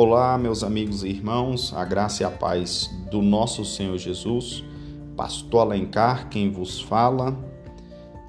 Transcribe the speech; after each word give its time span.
Olá, 0.00 0.38
meus 0.38 0.62
amigos 0.62 1.02
e 1.02 1.08
irmãos, 1.08 1.74
a 1.74 1.84
graça 1.84 2.22
e 2.22 2.24
a 2.24 2.30
paz 2.30 2.88
do 3.10 3.20
nosso 3.20 3.64
Senhor 3.64 3.98
Jesus, 3.98 4.62
Pastor 5.16 5.62
Alencar, 5.62 6.28
quem 6.28 6.52
vos 6.52 6.80
fala. 6.80 7.36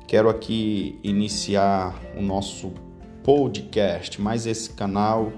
Quero 0.07 0.29
aqui 0.29 0.97
iniciar 1.03 1.93
o 2.17 2.23
nosso 2.23 2.71
podcast, 3.23 4.19
mais 4.19 4.47
esse 4.47 4.71
canal 4.71 5.31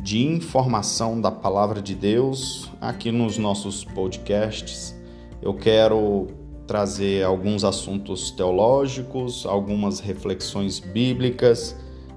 de 0.00 0.26
informação 0.26 1.20
da 1.20 1.30
palavra 1.30 1.80
de 1.80 1.94
Deus 1.94 2.68
aqui 2.80 3.12
nos 3.12 3.38
nossos 3.38 3.84
podcasts. 3.84 4.92
Eu 5.40 5.54
quero 5.54 6.26
trazer 6.66 7.22
alguns 7.22 7.62
assuntos 7.62 8.32
teológicos, 8.32 9.46
algumas 9.46 10.00
reflexões 10.00 10.80
bíblicas 10.80 11.76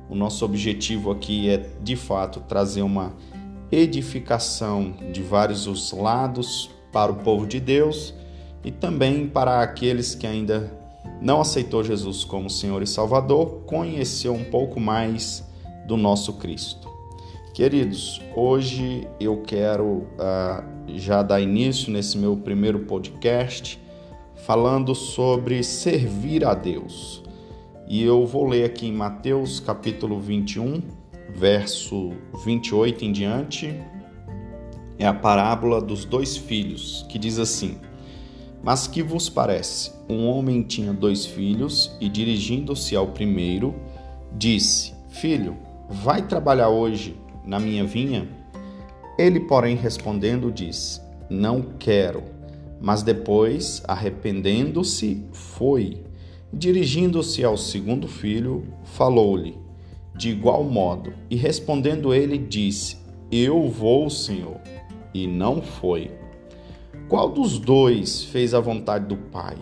o 0.09 0.15
nosso 0.15 0.45
objetivo 0.45 1.11
aqui 1.11 1.49
é, 1.49 1.69
de 1.81 1.95
fato, 1.95 2.39
trazer 2.41 2.81
uma 2.81 3.13
edificação 3.71 4.93
de 5.11 5.21
vários 5.21 5.67
os 5.67 5.91
lados 5.91 6.69
para 6.91 7.11
o 7.11 7.15
povo 7.15 7.45
de 7.45 7.59
Deus 7.59 8.13
e 8.63 8.71
também 8.71 9.27
para 9.27 9.61
aqueles 9.61 10.15
que 10.15 10.25
ainda 10.25 10.71
não 11.21 11.41
aceitou 11.41 11.83
Jesus 11.83 12.23
como 12.23 12.49
Senhor 12.49 12.81
e 12.81 12.87
Salvador, 12.87 13.63
conhecer 13.65 14.29
um 14.29 14.43
pouco 14.43 14.79
mais 14.79 15.43
do 15.85 15.97
nosso 15.97 16.33
Cristo. 16.33 16.87
Queridos, 17.53 18.21
hoje 18.35 19.07
eu 19.19 19.41
quero 19.41 19.85
uh, 19.85 20.63
já 20.95 21.23
dar 21.23 21.41
início 21.41 21.91
nesse 21.91 22.17
meu 22.17 22.37
primeiro 22.37 22.79
podcast 22.79 23.81
falando 24.35 24.93
sobre 24.93 25.63
servir 25.63 26.45
a 26.45 26.53
Deus. 26.53 27.23
E 27.89 28.03
eu 28.03 28.25
vou 28.25 28.45
ler 28.45 28.65
aqui 28.65 28.85
em 28.85 28.91
Mateus 28.91 29.61
capítulo 29.61 30.19
21, 30.19 30.81
verso 31.33 32.11
28 32.43 33.05
em 33.05 33.13
diante. 33.13 33.79
É 34.99 35.07
a 35.07 35.13
parábola 35.13 35.79
dos 35.79 36.03
dois 36.03 36.35
filhos, 36.35 37.05
que 37.07 37.17
diz 37.17 37.39
assim: 37.39 37.77
Mas 38.61 38.87
que 38.87 39.01
vos 39.01 39.29
parece? 39.29 39.93
Um 40.09 40.27
homem 40.27 40.63
tinha 40.63 40.91
dois 40.91 41.25
filhos 41.25 41.95
e, 42.01 42.09
dirigindo-se 42.09 42.93
ao 42.93 43.07
primeiro, 43.07 43.73
disse: 44.33 44.93
Filho, 45.07 45.55
vai 45.89 46.27
trabalhar 46.27 46.67
hoje 46.67 47.15
na 47.45 47.57
minha 47.57 47.85
vinha? 47.85 48.27
Ele, 49.17 49.39
porém, 49.39 49.77
respondendo, 49.77 50.51
disse: 50.51 50.99
Não 51.29 51.61
quero. 51.79 52.21
Mas 52.81 53.01
depois, 53.01 53.81
arrependendo-se, 53.87 55.23
foi 55.31 56.05
Dirigindo-se 56.51 57.43
ao 57.43 57.57
segundo 57.57 58.07
filho, 58.07 58.65
falou-lhe 58.83 59.67
de 60.17 60.29
igual 60.29 60.63
modo, 60.63 61.13
e 61.29 61.35
respondendo 61.35 62.13
ele, 62.13 62.37
disse: 62.37 62.97
Eu 63.31 63.69
vou, 63.69 64.09
Senhor. 64.09 64.59
E 65.13 65.27
não 65.27 65.61
foi. 65.61 66.11
Qual 67.07 67.29
dos 67.29 67.59
dois 67.59 68.23
fez 68.23 68.53
a 68.53 68.59
vontade 68.59 69.05
do 69.05 69.15
Pai? 69.15 69.57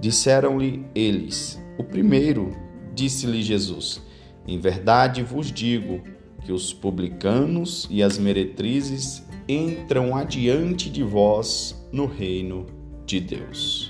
Disseram-lhe 0.00 0.84
eles: 0.94 1.62
O 1.78 1.84
primeiro, 1.84 2.50
disse-lhe 2.94 3.42
Jesus: 3.42 4.02
Em 4.46 4.58
verdade 4.58 5.22
vos 5.22 5.52
digo 5.52 6.02
que 6.44 6.52
os 6.52 6.72
publicanos 6.72 7.86
e 7.90 8.02
as 8.02 8.18
meretrizes 8.18 9.24
entram 9.48 10.16
adiante 10.16 10.90
de 10.90 11.02
vós 11.02 11.76
no 11.92 12.06
reino 12.06 12.66
de 13.06 13.20
Deus. 13.20 13.89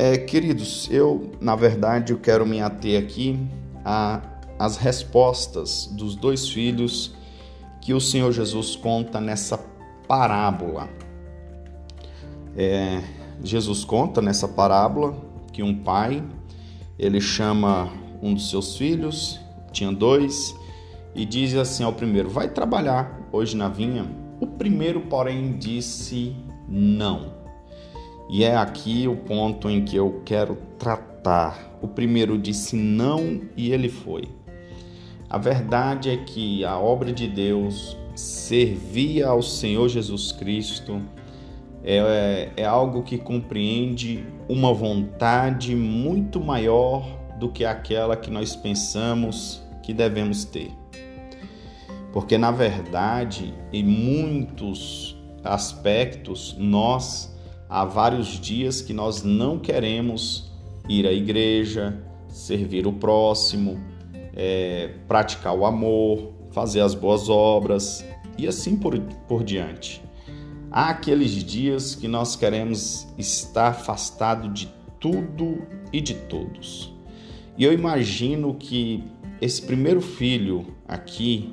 É, 0.00 0.16
queridos, 0.16 0.88
eu, 0.92 1.32
na 1.40 1.56
verdade, 1.56 2.12
eu 2.12 2.20
quero 2.20 2.46
me 2.46 2.62
ater 2.62 3.02
aqui 3.02 3.36
às 4.56 4.76
respostas 4.76 5.88
dos 5.90 6.14
dois 6.14 6.48
filhos 6.48 7.12
que 7.80 7.92
o 7.92 8.00
Senhor 8.00 8.30
Jesus 8.30 8.76
conta 8.76 9.20
nessa 9.20 9.58
parábola. 10.06 10.88
É, 12.56 13.02
Jesus 13.42 13.84
conta 13.84 14.22
nessa 14.22 14.46
parábola 14.46 15.16
que 15.52 15.64
um 15.64 15.74
pai 15.74 16.22
ele 16.96 17.20
chama 17.20 17.92
um 18.22 18.34
dos 18.34 18.50
seus 18.50 18.76
filhos, 18.76 19.40
tinha 19.72 19.90
dois, 19.90 20.54
e 21.12 21.24
diz 21.24 21.56
assim 21.56 21.82
ao 21.82 21.92
primeiro: 21.92 22.30
Vai 22.30 22.48
trabalhar 22.48 23.28
hoje 23.32 23.56
na 23.56 23.68
vinha. 23.68 24.08
O 24.40 24.46
primeiro, 24.46 25.00
porém, 25.00 25.58
disse 25.58 26.36
não. 26.68 27.47
E 28.28 28.44
é 28.44 28.54
aqui 28.54 29.08
o 29.08 29.16
ponto 29.16 29.70
em 29.70 29.84
que 29.84 29.96
eu 29.96 30.22
quero 30.24 30.56
tratar. 30.78 31.78
O 31.80 31.88
primeiro 31.88 32.36
disse 32.36 32.76
não 32.76 33.40
e 33.56 33.72
ele 33.72 33.88
foi. 33.88 34.24
A 35.30 35.38
verdade 35.38 36.10
é 36.10 36.16
que 36.16 36.64
a 36.64 36.78
obra 36.78 37.12
de 37.12 37.26
Deus 37.26 37.96
servia 38.14 39.28
ao 39.28 39.42
Senhor 39.42 39.88
Jesus 39.88 40.32
Cristo 40.32 41.00
é, 41.84 42.50
é 42.56 42.64
algo 42.64 43.02
que 43.02 43.16
compreende 43.16 44.26
uma 44.48 44.74
vontade 44.74 45.74
muito 45.74 46.40
maior 46.40 47.06
do 47.38 47.48
que 47.48 47.64
aquela 47.64 48.16
que 48.16 48.30
nós 48.30 48.56
pensamos 48.56 49.62
que 49.82 49.94
devemos 49.94 50.44
ter. 50.44 50.70
Porque, 52.12 52.36
na 52.36 52.50
verdade, 52.50 53.54
em 53.72 53.84
muitos 53.84 55.16
aspectos, 55.44 56.56
nós 56.58 57.37
há 57.68 57.84
vários 57.84 58.40
dias 58.40 58.80
que 58.80 58.92
nós 58.92 59.22
não 59.22 59.58
queremos 59.58 60.50
ir 60.88 61.06
à 61.06 61.12
igreja, 61.12 62.02
servir 62.28 62.86
o 62.86 62.92
próximo, 62.92 63.78
é, 64.34 64.94
praticar 65.06 65.54
o 65.54 65.66
amor, 65.66 66.32
fazer 66.50 66.80
as 66.80 66.94
boas 66.94 67.28
obras 67.28 68.04
e 68.38 68.46
assim 68.46 68.76
por, 68.76 68.98
por 69.28 69.44
diante. 69.44 70.02
Há 70.70 70.90
aqueles 70.90 71.32
dias 71.44 71.94
que 71.94 72.06
nós 72.06 72.36
queremos 72.36 73.06
estar 73.16 73.68
afastado 73.68 74.48
de 74.48 74.72
tudo 75.00 75.62
e 75.92 76.00
de 76.00 76.14
todos. 76.14 76.94
E 77.56 77.64
eu 77.64 77.72
imagino 77.72 78.54
que 78.54 79.02
esse 79.40 79.62
primeiro 79.62 80.00
filho 80.00 80.66
aqui, 80.86 81.52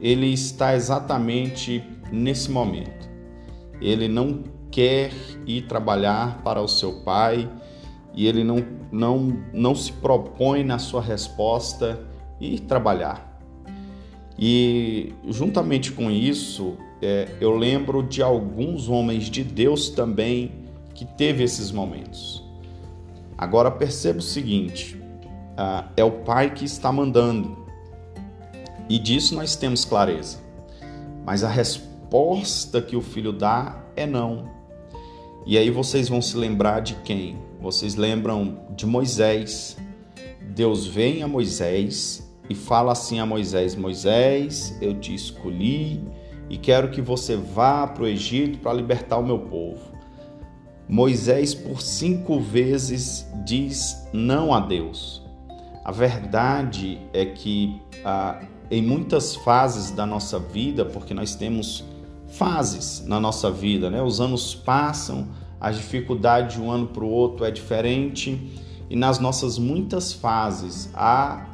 ele 0.00 0.32
está 0.32 0.74
exatamente 0.74 1.82
nesse 2.10 2.50
momento. 2.50 3.08
Ele 3.80 4.08
não 4.08 4.42
quer 4.74 5.12
ir 5.46 5.68
trabalhar 5.68 6.42
para 6.42 6.60
o 6.60 6.66
seu 6.66 6.94
pai 7.02 7.48
e 8.12 8.26
ele 8.26 8.42
não, 8.42 8.66
não, 8.90 9.40
não 9.52 9.72
se 9.72 9.92
propõe 9.92 10.64
na 10.64 10.80
sua 10.80 11.00
resposta 11.00 12.00
ir 12.40 12.58
trabalhar. 12.58 13.40
E 14.36 15.14
juntamente 15.28 15.92
com 15.92 16.10
isso, 16.10 16.76
é, 17.00 17.28
eu 17.40 17.56
lembro 17.56 18.02
de 18.02 18.20
alguns 18.20 18.88
homens 18.88 19.30
de 19.30 19.44
Deus 19.44 19.90
também 19.90 20.50
que 20.92 21.04
teve 21.04 21.44
esses 21.44 21.70
momentos. 21.70 22.42
Agora 23.38 23.70
perceba 23.70 24.18
o 24.18 24.22
seguinte: 24.22 25.00
ah, 25.56 25.88
é 25.96 26.02
o 26.02 26.10
pai 26.10 26.52
que 26.52 26.64
está 26.64 26.90
mandando, 26.90 27.64
e 28.88 28.98
disso 28.98 29.36
nós 29.36 29.54
temos 29.54 29.84
clareza. 29.84 30.38
Mas 31.24 31.44
a 31.44 31.48
resposta 31.48 32.82
que 32.82 32.96
o 32.96 33.00
filho 33.00 33.32
dá 33.32 33.84
é 33.94 34.04
não. 34.04 34.63
E 35.46 35.58
aí 35.58 35.70
vocês 35.70 36.08
vão 36.08 36.22
se 36.22 36.36
lembrar 36.38 36.80
de 36.80 36.94
quem? 36.96 37.38
Vocês 37.60 37.96
lembram 37.96 38.60
de 38.74 38.86
Moisés. 38.86 39.76
Deus 40.54 40.86
vem 40.86 41.22
a 41.22 41.28
Moisés 41.28 42.34
e 42.48 42.54
fala 42.54 42.92
assim 42.92 43.20
a 43.20 43.26
Moisés: 43.26 43.76
Moisés, 43.76 44.74
eu 44.80 44.98
te 44.98 45.14
escolhi 45.14 46.02
e 46.48 46.56
quero 46.56 46.90
que 46.90 47.02
você 47.02 47.36
vá 47.36 47.86
para 47.86 48.04
o 48.04 48.06
Egito 48.06 48.58
para 48.58 48.72
libertar 48.72 49.18
o 49.18 49.26
meu 49.26 49.38
povo. 49.38 49.92
Moisés, 50.88 51.54
por 51.54 51.82
cinco 51.82 52.40
vezes, 52.40 53.26
diz 53.44 54.08
não 54.14 54.54
a 54.54 54.60
Deus. 54.60 55.22
A 55.84 55.92
verdade 55.92 56.98
é 57.12 57.26
que 57.26 57.80
ah, 58.02 58.40
em 58.70 58.82
muitas 58.82 59.34
fases 59.36 59.90
da 59.90 60.06
nossa 60.06 60.38
vida, 60.38 60.86
porque 60.86 61.12
nós 61.12 61.34
temos 61.34 61.84
fases 62.36 63.04
na 63.06 63.20
nossa 63.20 63.50
vida, 63.50 63.90
né? 63.90 64.02
Os 64.02 64.20
anos 64.20 64.54
passam, 64.54 65.28
as 65.60 65.76
dificuldades 65.76 66.56
de 66.56 66.62
um 66.62 66.70
ano 66.70 66.86
para 66.86 67.04
o 67.04 67.08
outro 67.08 67.44
é 67.44 67.50
diferente 67.50 68.60
e 68.90 68.96
nas 68.96 69.18
nossas 69.18 69.58
muitas 69.58 70.12
fases 70.12 70.90
há 70.94 71.46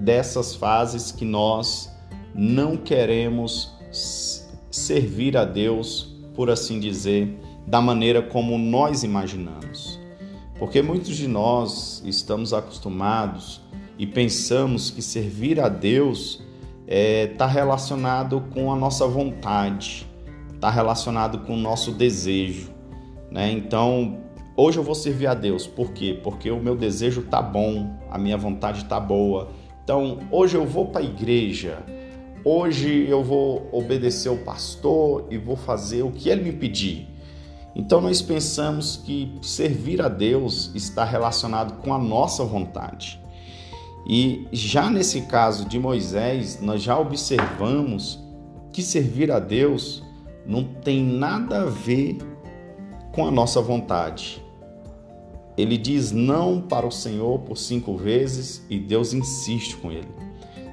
dessas 0.00 0.54
fases 0.54 1.12
que 1.12 1.24
nós 1.24 1.90
não 2.34 2.76
queremos 2.76 3.72
servir 4.70 5.36
a 5.36 5.44
Deus, 5.44 6.14
por 6.34 6.50
assim 6.50 6.80
dizer, 6.80 7.38
da 7.66 7.80
maneira 7.80 8.20
como 8.20 8.58
nós 8.58 9.04
imaginamos. 9.04 10.00
Porque 10.58 10.82
muitos 10.82 11.16
de 11.16 11.28
nós 11.28 12.02
estamos 12.04 12.52
acostumados 12.52 13.60
e 13.98 14.06
pensamos 14.06 14.90
que 14.90 15.00
servir 15.00 15.60
a 15.60 15.68
Deus 15.68 16.42
está 16.86 16.94
é, 16.94 17.26
tá 17.26 17.46
relacionado 17.46 18.42
com 18.52 18.72
a 18.72 18.76
nossa 18.76 19.06
vontade, 19.06 20.06
está 20.54 20.70
relacionado 20.70 21.38
com 21.40 21.54
o 21.54 21.58
nosso 21.58 21.92
desejo. 21.92 22.70
Né? 23.30 23.50
Então, 23.52 24.18
hoje 24.56 24.78
eu 24.78 24.82
vou 24.82 24.94
servir 24.94 25.26
a 25.26 25.34
Deus. 25.34 25.66
Por 25.66 25.92
quê? 25.92 26.18
Porque 26.22 26.50
o 26.50 26.60
meu 26.60 26.76
desejo 26.76 27.22
tá 27.22 27.42
bom, 27.42 27.90
a 28.10 28.18
minha 28.18 28.36
vontade 28.36 28.84
tá 28.84 29.00
boa. 29.00 29.48
Então, 29.82 30.20
hoje 30.30 30.56
eu 30.56 30.64
vou 30.64 30.86
para 30.86 31.00
a 31.00 31.04
igreja 31.04 31.82
hoje 32.44 33.08
eu 33.08 33.24
vou 33.24 33.68
obedecer 33.72 34.28
o 34.28 34.36
pastor 34.36 35.26
e 35.30 35.38
vou 35.38 35.56
fazer 35.56 36.02
o 36.02 36.10
que 36.10 36.28
ele 36.28 36.42
me 36.42 36.52
pedir. 36.52 37.08
Então 37.74 38.00
nós 38.00 38.20
pensamos 38.20 38.96
que 38.96 39.36
servir 39.42 40.00
a 40.02 40.08
Deus 40.08 40.70
está 40.74 41.04
relacionado 41.04 41.82
com 41.82 41.92
a 41.92 41.98
nossa 41.98 42.44
vontade. 42.44 43.20
E 44.06 44.46
já 44.52 44.90
nesse 44.90 45.22
caso 45.22 45.66
de 45.66 45.78
Moisés, 45.78 46.60
nós 46.60 46.82
já 46.82 46.98
observamos 46.98 48.22
que 48.72 48.82
servir 48.82 49.30
a 49.30 49.38
Deus 49.38 50.02
não 50.46 50.64
tem 50.64 51.02
nada 51.02 51.62
a 51.62 51.64
ver 51.64 52.18
com 53.12 53.26
a 53.26 53.30
nossa 53.30 53.60
vontade. 53.62 54.42
Ele 55.56 55.78
diz 55.78 56.10
não 56.10 56.60
para 56.60 56.86
o 56.86 56.90
Senhor 56.90 57.38
por 57.40 57.56
cinco 57.56 57.96
vezes 57.96 58.64
e 58.68 58.78
Deus 58.78 59.12
insiste 59.14 59.76
com 59.76 59.90
ele. 59.90 60.08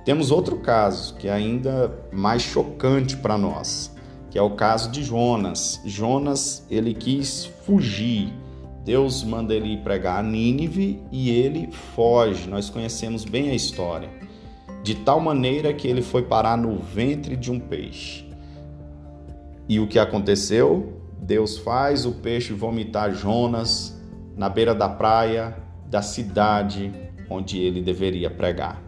Temos 0.03 0.31
outro 0.31 0.57
caso 0.57 1.13
que 1.15 1.27
é 1.27 1.31
ainda 1.31 1.95
mais 2.11 2.41
chocante 2.41 3.15
para 3.15 3.37
nós, 3.37 3.95
que 4.31 4.37
é 4.37 4.41
o 4.41 4.55
caso 4.55 4.89
de 4.89 5.03
Jonas. 5.03 5.79
Jonas, 5.85 6.65
ele 6.69 6.93
quis 6.95 7.45
fugir. 7.65 8.33
Deus 8.83 9.23
manda 9.23 9.53
ele 9.53 9.77
pregar 9.77 10.19
a 10.19 10.23
Nínive 10.23 11.01
e 11.11 11.29
ele 11.29 11.71
foge. 11.71 12.49
Nós 12.49 12.69
conhecemos 12.69 13.23
bem 13.23 13.49
a 13.49 13.53
história. 13.53 14.09
De 14.83 14.95
tal 14.95 15.19
maneira 15.19 15.73
que 15.73 15.87
ele 15.87 16.01
foi 16.01 16.23
parar 16.23 16.57
no 16.57 16.77
ventre 16.77 17.35
de 17.35 17.51
um 17.51 17.59
peixe. 17.59 18.25
E 19.69 19.79
o 19.79 19.87
que 19.87 19.99
aconteceu? 19.99 21.01
Deus 21.21 21.57
faz 21.59 22.05
o 22.05 22.13
peixe 22.13 22.51
vomitar 22.53 23.13
Jonas 23.13 23.95
na 24.35 24.49
beira 24.49 24.73
da 24.73 24.89
praia 24.89 25.55
da 25.87 26.01
cidade 26.01 26.91
onde 27.29 27.59
ele 27.59 27.81
deveria 27.81 28.29
pregar. 28.29 28.81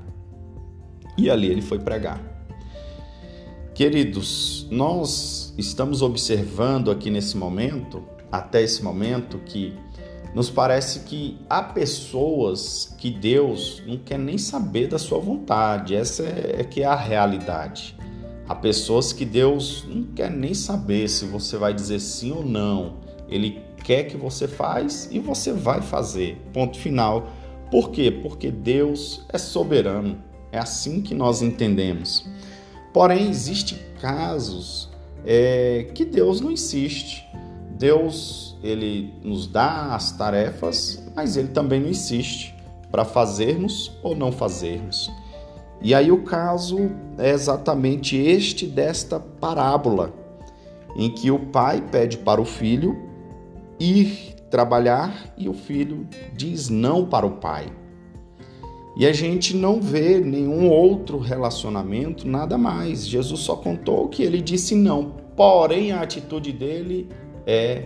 E 1.17 1.29
ali 1.29 1.47
ele 1.47 1.61
foi 1.61 1.79
pregar. 1.79 2.19
Queridos, 3.75 4.67
nós 4.69 5.53
estamos 5.57 6.01
observando 6.01 6.91
aqui 6.91 7.09
nesse 7.09 7.37
momento, 7.37 8.03
até 8.33 8.63
esse 8.63 8.83
momento, 8.83 9.37
que 9.45 9.75
nos 10.33 10.49
parece 10.49 11.01
que 11.01 11.37
há 11.47 11.61
pessoas 11.61 12.95
que 12.97 13.11
Deus 13.11 13.83
não 13.85 13.95
quer 13.99 14.17
nem 14.17 14.39
saber 14.39 14.87
da 14.87 14.97
sua 14.97 15.19
vontade. 15.19 15.95
Essa 15.95 16.23
é, 16.23 16.55
é 16.61 16.63
que 16.63 16.81
é 16.81 16.85
a 16.85 16.95
realidade. 16.95 17.95
Há 18.49 18.55
pessoas 18.55 19.13
que 19.13 19.23
Deus 19.23 19.85
não 19.87 20.01
quer 20.15 20.31
nem 20.31 20.55
saber 20.55 21.07
se 21.09 21.25
você 21.25 21.57
vai 21.57 21.75
dizer 21.75 21.99
sim 21.99 22.31
ou 22.31 22.43
não. 22.43 22.95
Ele 23.29 23.61
quer 23.83 24.05
que 24.05 24.17
você 24.17 24.47
faz 24.47 25.07
e 25.11 25.19
você 25.19 25.53
vai 25.53 25.79
fazer. 25.83 26.41
Ponto 26.51 26.79
final. 26.79 27.27
Por 27.69 27.91
quê? 27.91 28.09
Porque 28.09 28.49
Deus 28.49 29.23
é 29.29 29.37
soberano. 29.37 30.17
É 30.51 30.57
assim 30.57 31.01
que 31.01 31.13
nós 31.13 31.43
entendemos. 31.43 32.27
Porém, 32.91 33.29
existem 33.29 33.77
casos 34.01 34.89
é, 35.23 35.87
que 35.93 36.03
Deus 36.03 36.41
não 36.41 36.51
insiste. 36.51 37.23
Deus 37.77 38.57
ele 38.63 39.13
nos 39.23 39.47
dá 39.47 39.93
as 39.93 40.11
tarefas, 40.11 41.03
mas 41.15 41.35
ele 41.35 41.49
também 41.49 41.79
não 41.79 41.89
insiste 41.89 42.55
para 42.91 43.03
fazermos 43.03 43.91
ou 44.01 44.15
não 44.15 44.31
fazermos. 44.31 45.11
E 45.81 45.93
aí 45.93 46.11
o 46.11 46.23
caso 46.23 46.91
é 47.17 47.31
exatamente 47.31 48.15
este 48.15 48.65
desta 48.65 49.19
parábola, 49.19 50.13
em 50.95 51.09
que 51.09 51.29
o 51.29 51.39
pai 51.39 51.81
pede 51.91 52.17
para 52.19 52.39
o 52.39 52.45
filho 52.45 52.95
ir 53.79 54.35
trabalhar 54.49 55.33
e 55.37 55.49
o 55.49 55.53
filho 55.53 56.07
diz 56.33 56.69
não 56.69 57.05
para 57.05 57.25
o 57.25 57.31
pai. 57.31 57.65
E 58.95 59.07
a 59.07 59.11
gente 59.11 59.55
não 59.55 59.81
vê 59.81 60.19
nenhum 60.19 60.69
outro 60.69 61.17
relacionamento, 61.17 62.27
nada 62.27 62.57
mais. 62.57 63.07
Jesus 63.07 63.39
só 63.41 63.55
contou 63.55 64.07
que 64.07 64.21
ele 64.21 64.39
disse 64.39 64.75
não, 64.75 65.15
porém 65.35 65.91
a 65.91 66.01
atitude 66.01 66.51
dele 66.51 67.09
é 67.45 67.85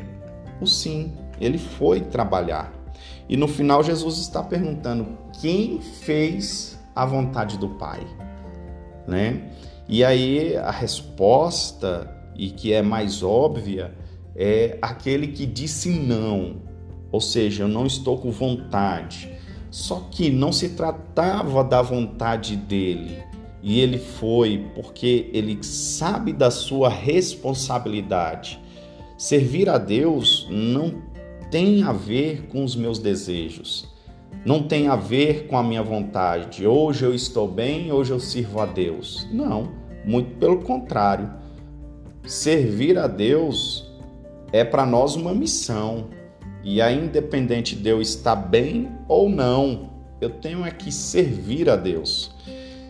o 0.62 0.66
sim. 0.66 1.14
Ele 1.40 1.58
foi 1.58 2.02
trabalhar. 2.02 2.74
E 3.30 3.36
no 3.36 3.48
final 3.48 3.84
Jesus 3.84 4.18
está 4.18 4.42
perguntando: 4.42 5.18
quem 5.42 5.80
fez 5.82 6.80
a 6.96 7.06
vontade 7.06 7.58
do 7.58 7.70
Pai? 7.70 8.06
Né? 9.08 9.52
E 9.88 10.04
aí 10.04 10.56
a 10.58 10.72
resposta, 10.72 12.14
e 12.36 12.50
que 12.50 12.74
é 12.74 12.82
mais 12.82 13.24
óbvia, 13.24 13.94
é 14.36 14.78
aquele 14.82 15.28
que 15.28 15.46
disse 15.46 15.90
não, 15.90 16.58
ou 17.12 17.22
seja, 17.22 17.64
eu 17.64 17.68
não 17.68 17.86
estou 17.86 18.18
com 18.18 18.32
vontade. 18.32 19.34
Só 19.70 20.08
que 20.12 20.30
não 20.30 20.52
se 20.52 20.70
tratava 20.70 21.64
da 21.64 21.82
vontade 21.82 22.56
dele, 22.56 23.22
e 23.62 23.80
ele 23.80 23.98
foi 23.98 24.66
porque 24.76 25.30
ele 25.34 25.62
sabe 25.64 26.32
da 26.32 26.50
sua 26.50 26.90
responsabilidade. 26.90 28.60
Servir 29.18 29.68
a 29.68 29.80
Deus 29.80 30.48
não 30.48 31.02
tem 31.50 31.82
a 31.82 31.92
ver 31.92 32.44
com 32.50 32.64
os 32.64 32.76
meus 32.76 33.00
desejos, 33.00 33.92
não 34.46 34.62
tem 34.62 34.90
a 34.90 34.96
ver 34.96 35.48
com 35.48 35.58
a 35.58 35.64
minha 35.64 35.82
vontade. 35.82 36.68
Hoje 36.68 37.04
eu 37.04 37.16
estou 37.16 37.48
bem, 37.48 37.92
hoje 37.92 38.12
eu 38.12 38.20
sirvo 38.20 38.60
a 38.60 38.68
Deus. 38.68 39.28
Não, 39.32 39.72
muito 40.06 40.38
pelo 40.38 40.60
contrário. 40.60 41.32
Servir 42.28 43.00
a 43.00 43.08
Deus 43.08 43.92
é 44.52 44.64
para 44.64 44.86
nós 44.86 45.16
uma 45.16 45.34
missão. 45.34 46.10
E 46.64 46.80
aí, 46.80 47.04
independente 47.04 47.76
de 47.76 47.90
eu 47.90 48.00
estar 48.00 48.36
bem 48.36 48.88
ou 49.08 49.30
não, 49.30 49.90
eu 50.22 50.30
tenho 50.30 50.64
é 50.64 50.70
que 50.70 50.92
servir 50.92 51.72
a 51.72 51.76
Deus. 51.76 52.36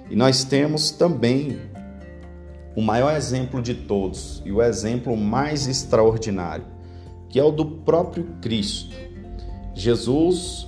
E 0.09 0.15
nós 0.15 0.43
temos 0.43 0.91
também 0.91 1.57
o 2.77 2.81
maior 2.83 3.15
exemplo 3.15 3.59
de 3.59 3.73
todos 3.73 4.39
e 4.45 4.51
o 4.51 4.61
exemplo 4.61 5.17
mais 5.17 5.67
extraordinário, 5.67 6.63
que 7.27 7.39
é 7.39 7.43
o 7.43 7.49
do 7.49 7.65
próprio 7.65 8.25
Cristo. 8.39 8.95
Jesus, 9.73 10.67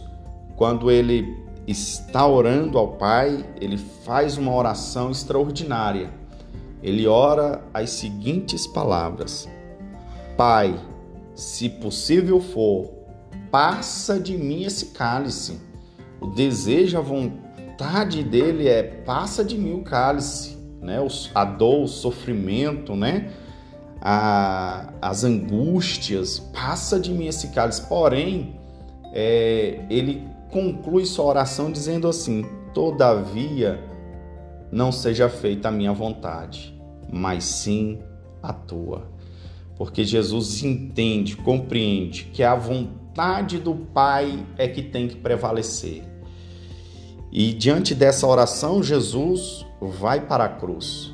quando 0.55 0.89
ele 0.89 1.37
está 1.67 2.25
orando 2.25 2.79
ao 2.79 2.93
Pai, 2.93 3.45
ele 3.61 3.77
faz 3.77 4.39
uma 4.39 4.51
oração 4.55 5.11
extraordinária. 5.11 6.11
Ele 6.81 7.05
ora 7.05 7.63
as 7.71 7.91
seguintes 7.91 8.65
palavras: 8.65 9.47
Pai, 10.35 10.79
se 11.35 11.69
possível 11.69 12.41
for, 12.41 12.89
passa 13.51 14.19
de 14.19 14.35
mim 14.35 14.63
esse 14.63 14.87
cálice. 14.87 15.59
O 16.19 16.25
desejo, 16.25 16.97
a 16.97 17.01
vontade 17.01 18.23
dele 18.23 18.67
é 18.67 18.81
passa 18.81 19.45
de 19.45 19.55
mim 19.55 19.73
o 19.73 19.83
cálice, 19.83 20.58
né? 20.81 20.97
A 21.33 21.45
dor, 21.45 21.83
o 21.83 21.87
sofrimento, 21.87 22.95
né? 22.95 23.31
A, 24.01 24.93
as 25.01 25.23
angústias, 25.23 26.39
passa 26.39 26.99
de 26.99 27.11
mim 27.11 27.27
esse 27.27 27.49
cálice. 27.49 27.81
Porém, 27.87 28.55
é, 29.13 29.85
ele 29.89 30.27
conclui 30.51 31.05
sua 31.05 31.25
oração 31.25 31.71
dizendo 31.71 32.07
assim: 32.07 32.45
Todavia, 32.73 33.83
não 34.71 34.91
seja 34.91 35.29
feita 35.29 35.67
a 35.67 35.71
minha 35.71 35.93
vontade, 35.93 36.79
mas 37.11 37.43
sim 37.43 37.99
a 38.41 38.53
tua 38.53 39.19
porque 39.79 40.03
Jesus 40.03 40.61
entende, 40.61 41.37
compreende 41.37 42.25
que 42.25 42.43
a 42.43 42.53
vontade 42.53 43.59
do 43.59 43.73
Pai 43.73 44.45
é 44.57 44.67
que 44.67 44.83
tem 44.83 45.07
que 45.07 45.15
prevalecer. 45.15 46.03
E 47.31 47.53
diante 47.53 47.93
dessa 47.93 48.25
oração, 48.25 48.81
Jesus 48.81 49.65
vai 49.81 50.21
para 50.21 50.45
a 50.45 50.49
cruz. 50.49 51.13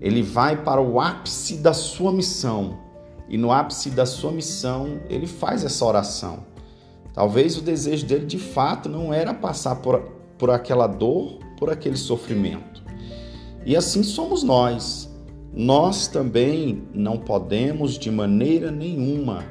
Ele 0.00 0.22
vai 0.22 0.62
para 0.62 0.80
o 0.80 1.00
ápice 1.00 1.58
da 1.58 1.72
sua 1.72 2.12
missão. 2.12 2.78
E 3.28 3.38
no 3.38 3.52
ápice 3.52 3.90
da 3.90 4.04
sua 4.04 4.32
missão, 4.32 5.00
ele 5.08 5.26
faz 5.26 5.64
essa 5.64 5.84
oração. 5.84 6.44
Talvez 7.12 7.56
o 7.56 7.62
desejo 7.62 8.06
dele 8.06 8.26
de 8.26 8.38
fato 8.38 8.88
não 8.88 9.14
era 9.14 9.32
passar 9.32 9.76
por, 9.76 10.00
por 10.36 10.50
aquela 10.50 10.86
dor, 10.86 11.38
por 11.58 11.70
aquele 11.70 11.96
sofrimento. 11.96 12.82
E 13.64 13.76
assim 13.76 14.02
somos 14.02 14.42
nós 14.42 15.14
nós 15.56 16.08
também 16.08 16.82
não 16.92 17.16
podemos 17.16 17.96
de 17.96 18.10
maneira 18.10 18.72
nenhuma 18.72 19.44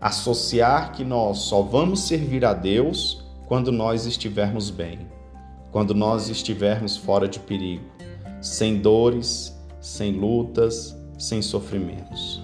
associar 0.00 0.92
que 0.92 1.04
nós 1.04 1.38
só 1.40 1.60
vamos 1.60 2.00
servir 2.00 2.46
a 2.46 2.54
Deus 2.54 3.22
quando 3.46 3.70
nós 3.70 4.06
estivermos 4.06 4.70
bem, 4.70 5.00
quando 5.74 5.92
nós 5.92 6.28
estivermos 6.28 6.96
fora 6.96 7.26
de 7.26 7.40
perigo, 7.40 7.82
sem 8.40 8.76
dores, 8.76 9.58
sem 9.80 10.12
lutas, 10.12 10.96
sem 11.18 11.42
sofrimentos. 11.42 12.40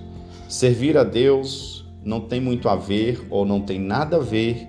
Servir 0.48 0.98
a 0.98 1.04
Deus 1.04 1.86
não 2.04 2.22
tem 2.22 2.40
muito 2.40 2.68
a 2.68 2.74
ver 2.74 3.24
ou 3.30 3.46
não 3.46 3.60
tem 3.60 3.78
nada 3.78 4.16
a 4.16 4.18
ver 4.18 4.68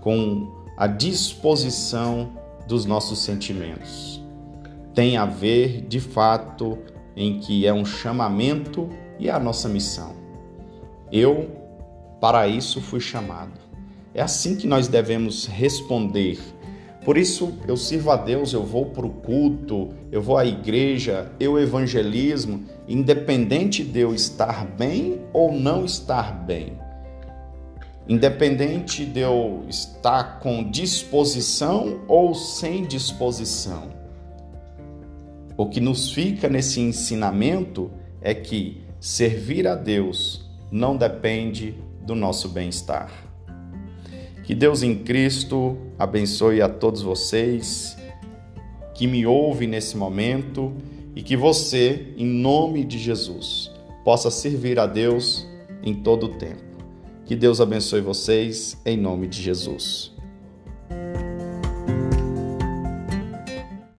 com 0.00 0.50
a 0.78 0.86
disposição 0.86 2.32
dos 2.66 2.86
nossos 2.86 3.18
sentimentos. 3.18 4.24
Tem 4.94 5.18
a 5.18 5.26
ver, 5.26 5.82
de 5.82 6.00
fato, 6.00 6.78
em 7.14 7.38
que 7.38 7.66
é 7.66 7.72
um 7.74 7.84
chamamento 7.84 8.88
e 9.18 9.28
a 9.28 9.38
nossa 9.38 9.68
missão. 9.68 10.14
Eu, 11.12 11.50
para 12.18 12.48
isso, 12.48 12.80
fui 12.80 12.98
chamado. 12.98 13.60
É 14.14 14.22
assim 14.22 14.56
que 14.56 14.66
nós 14.66 14.88
devemos 14.88 15.44
responder, 15.44 16.38
Por 17.04 17.16
isso 17.16 17.54
eu 17.66 17.76
sirvo 17.76 18.10
a 18.10 18.16
Deus, 18.16 18.52
eu 18.52 18.62
vou 18.62 18.86
para 18.86 19.06
o 19.06 19.10
culto, 19.10 19.94
eu 20.12 20.20
vou 20.20 20.36
à 20.36 20.44
igreja, 20.44 21.32
eu 21.40 21.58
evangelismo, 21.58 22.64
independente 22.86 23.82
de 23.82 24.00
eu 24.00 24.14
estar 24.14 24.66
bem 24.66 25.20
ou 25.32 25.52
não 25.52 25.84
estar 25.84 26.44
bem. 26.44 26.78
Independente 28.06 29.06
de 29.06 29.20
eu 29.20 29.64
estar 29.68 30.40
com 30.40 30.68
disposição 30.68 32.00
ou 32.06 32.34
sem 32.34 32.84
disposição. 32.84 33.88
O 35.56 35.66
que 35.66 35.80
nos 35.80 36.10
fica 36.10 36.48
nesse 36.48 36.80
ensinamento 36.80 37.90
é 38.20 38.34
que 38.34 38.82
servir 38.98 39.66
a 39.66 39.74
Deus 39.74 40.50
não 40.70 40.96
depende 40.96 41.74
do 42.02 42.14
nosso 42.14 42.48
bem-estar. 42.48 43.29
Que 44.50 44.56
Deus 44.56 44.82
em 44.82 44.96
Cristo 44.96 45.78
abençoe 45.96 46.60
a 46.60 46.68
todos 46.68 47.02
vocês 47.02 47.96
que 48.96 49.06
me 49.06 49.24
ouvem 49.24 49.68
nesse 49.68 49.96
momento 49.96 50.72
e 51.14 51.22
que 51.22 51.36
você, 51.36 52.08
em 52.16 52.26
nome 52.26 52.84
de 52.84 52.98
Jesus, 52.98 53.70
possa 54.04 54.28
servir 54.28 54.80
a 54.80 54.88
Deus 54.88 55.46
em 55.84 55.94
todo 55.94 56.26
o 56.26 56.28
tempo. 56.30 56.64
Que 57.24 57.36
Deus 57.36 57.60
abençoe 57.60 58.00
vocês 58.00 58.76
em 58.84 58.96
nome 58.96 59.28
de 59.28 59.40
Jesus. 59.40 60.12